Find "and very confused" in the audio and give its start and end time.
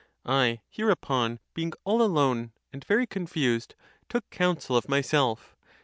2.73-3.75